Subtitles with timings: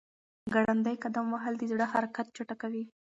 [0.53, 2.83] ګړندی قدم وهل د زړه حرکت چټکوي.